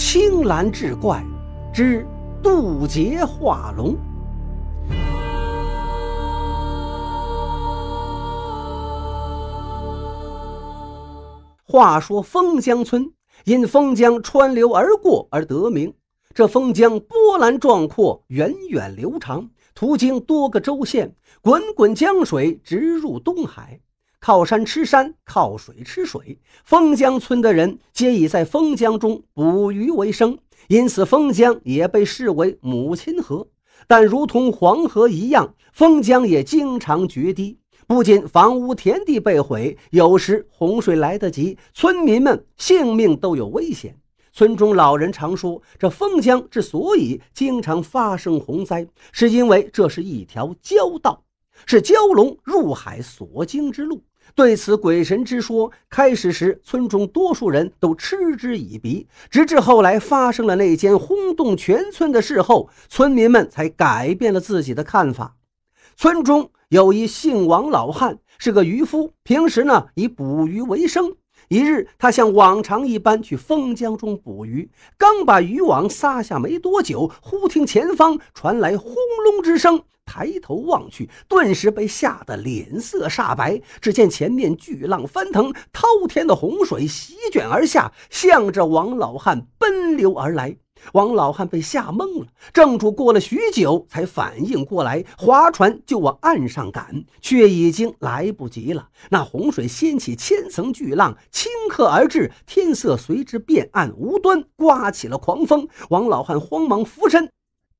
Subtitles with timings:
[0.00, 1.24] 青蓝志怪
[1.74, 2.06] 之
[2.40, 3.96] 渡劫化龙。
[11.66, 13.12] 话说封江村
[13.44, 15.92] 因封江川流而过而得名。
[16.32, 23.80] 这封江波澜壮阔，源远流长，途经多个州县，滚滚江水直入东海。
[24.20, 26.38] 靠山吃山，靠水吃水。
[26.64, 33.48] 封江村的人皆以在封江中捕鱼为生，因此封江也被视为母亲河。
[33.86, 43.96] 但如同黄河一样，封江也经常决堤，不仅房屋田地被毁，有时洪水来得急，村民们性命都有危险。
[44.32, 51.24] 村中老人常说，这封江之所以经常发生洪灾，是因为这是一条蛟道，
[51.64, 54.02] 是蛟龙入海所经之路。
[54.34, 65.36] 对此鬼神之说，开始时村中多数人都嗤之以鼻，直至后来发生了那件轰动全村的事后，村民们才改变了自己的看法。
[65.96, 71.16] 村中有一姓王老汉，是个渔夫，平时呢以捕鱼为生。
[71.48, 78.92] 一日，他像往常一般去封江中捕鱼，刚把渔网撒下没多久，忽听前方传来轰
[79.24, 79.82] 隆之声。
[80.04, 83.60] 抬头望去，顿时被吓得脸色煞白。
[83.80, 90.56] 只见前面巨浪翻腾，滔天的洪水席卷而下，向着王老汉奔流而来。
[90.92, 98.88] 王老汉被吓懵了，正主过了许久才反应过来，划船就往岸上赶，却已经来不及了。
[99.10, 105.68] 那洪水掀起千层巨浪，顷刻而至，天色随之变暗无端，刮起了狂风。
[105.90, 107.30] 王老汉慌忙俯身，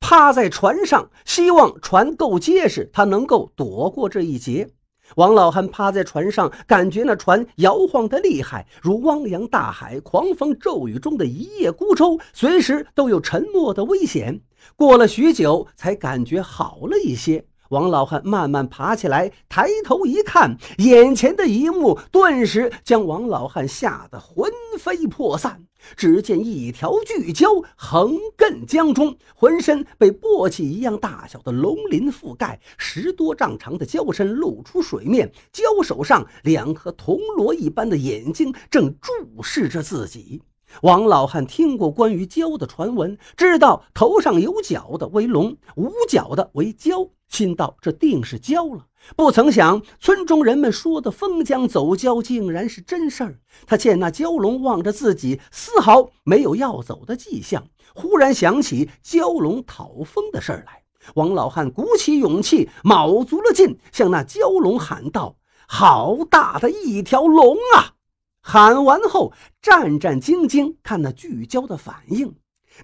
[0.00, 4.70] 趴在船上，希望船够结实，他能够躲过这一劫。
[5.16, 14.40] 王老汉趴在船上，感觉那船摇晃的厉害，如汪洋大海、狂风骤雨中的一叶孤舟，随时都有沉没的危险。
[14.76, 17.47] 过了许久，才感觉好了一些。
[17.68, 25.62] 王老汉慢慢爬起来，抬头一看，眼前的一幕顿时将王老汉吓得魂飞魄散。
[25.96, 40.42] 只见一条巨蛟横亘江中，浑身被簸箕一样大小的龙鳞覆盖，十多丈长的蛟身露出水面，蛟手上两颗铜锣一般的眼睛正注视着自己。
[40.82, 48.86] 王老汉听过关于蛟的传闻，知道头上有角的为龙，无角的为蛟，心道这定是蛟了。
[49.16, 53.38] 不曾想村中人们说的封江走蛟竟然是真事儿。
[53.66, 60.82] 他见那蛟龙望着自己，丝毫没有要走的迹象，忽然想起蛟龙讨封的事儿来。
[61.14, 65.36] 王老汉鼓起勇气，卯足了劲，向那蛟龙喊道
[65.66, 67.94] ：“好大的一条龙啊！”
[68.50, 72.34] 喊完后，战战兢兢看那巨蛟的反应。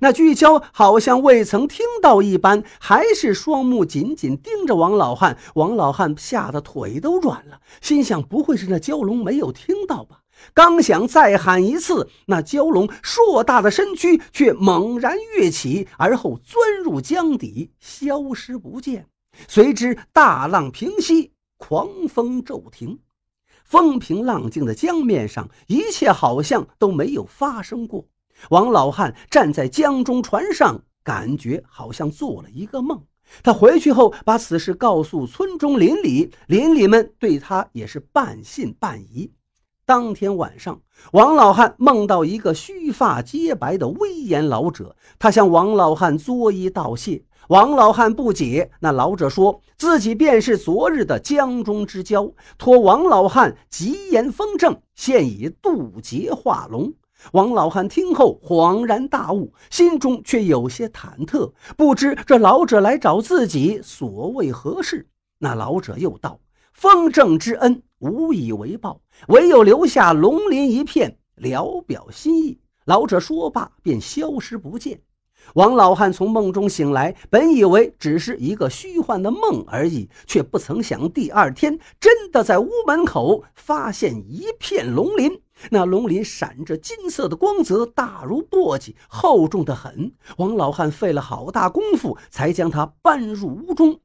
[0.01, 5.39] 那巨蛟好像未曾听到一般，还是双目紧紧盯着王老汉。
[5.55, 10.21] 王老汉吓得腿都软了，心想：不会是那蛟龙没有听到吧？
[10.53, 19.07] 刚想再喊一次，那蛟龙硕大的身躯却猛然跃起，而后钻入江底，消失不见。
[19.49, 22.99] 随之大浪平息，狂风骤停。
[23.65, 28.05] 风平浪静的江面上，一切好像都没有发生过。
[28.51, 33.03] 王老汉站在江中船上，感觉好像做了一个梦。
[33.43, 39.33] 他回去后，把此事告诉村中邻里，邻里们对他也是半信半疑。
[39.87, 40.81] 当天晚上，
[41.13, 47.25] 王老汉梦到一个须发皆白的威严老者，他向王老汉作揖道谢。
[47.49, 56.95] 王老汉不解，那老者说自己便是昨日的江中之蛟，托王老汉吉言封正，现已渡劫化龙。
[57.33, 65.07] 王老汉听后恍然大悟，心中却有些忐忑，不知这老者来找自己所谓何事。
[65.39, 66.41] 那老者又道
[66.73, 75.01] ：“封正之恩无以为报，唯有留下龙鳞一片，聊表心意。”老者说罢，便消失不见。
[75.53, 85.41] 王老汉从梦中醒来，本以为只是一个虚幻的梦而已，却不曾想第二天真的在屋门口发现一片龙鳞。
[85.71, 90.13] 那龙鳞闪着金色的光泽，大如簸箕，厚重的很。
[90.39, 94.01] 王老汉费了好大功夫，才将它搬入屋中。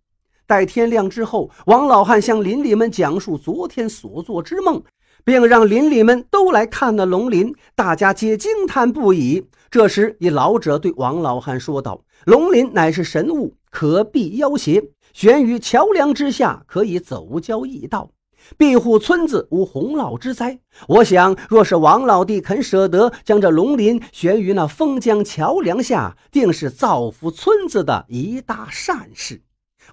[0.45, 4.83] 待天亮之后，王老汉向邻里们讲述昨天所做之梦。
[5.25, 9.45] 并让邻里们都来看那龙鳞，大家皆惊叹不已。
[9.71, 14.83] 这时，一老者对王老汉说道：“龙鳞乃是神物，可避妖邪，
[15.13, 18.09] 悬于桥梁之下，可以走交易道。
[18.57, 20.59] 庇护村子无洪涝之灾。
[20.87, 29.43] 我想，若是王老弟肯舍得将这龙鳞悬于那封江桥梁下，定是造福村子的一大善事。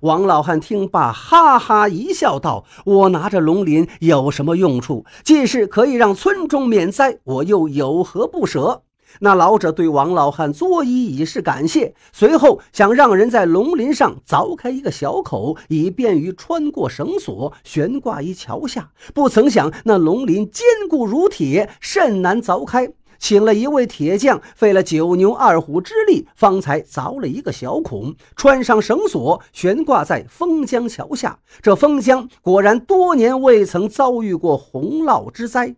[0.00, 5.04] 王老汉听罢，哈哈一笑，道：“我拿着龙鳞有什么用处？
[5.22, 8.84] 既是可以让村中免灾，我又有何不舍？”
[9.20, 18.90] 那老者对王老汉作揖以示感谢，随后想让人在龙鳞上凿开一个小口，以便于穿过绳索，悬挂于桥下。
[19.14, 22.92] 不曾想那龙鳞坚固如铁，甚难凿开。
[23.18, 31.38] 请了一位铁匠，费了九牛二虎之力，方才凿了一个小孔，穿上绳索，悬挂在封江桥下。
[31.62, 35.76] 这封江果然多年未曾遭遇过洪涝之灾。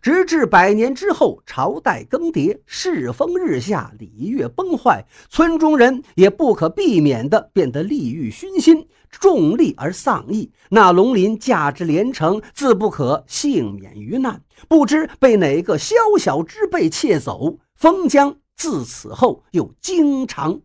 [0.00, 10.52] 直至百年之后，朝代更迭，世风日下，礼乐崩坏，村中人也不可避免地变得利欲熏心，重利而丧义。
[10.70, 14.42] 那龙鳞价值连城，自不可幸免于难。
[14.68, 20.60] 不知被哪个宵小之辈窃走，封疆自此后又经常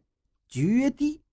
[0.47, 1.24] 决堤。